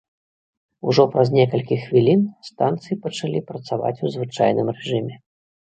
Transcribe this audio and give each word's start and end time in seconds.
Ужо 0.91 1.05
праз 1.15 1.27
некалькі 1.39 1.75
хвілін 1.83 2.25
станцыі 2.49 3.01
пачалі 3.07 3.47
працаваць 3.53 3.97
у 4.05 4.17
звычайным 4.19 4.67
рэжыме. 4.79 5.15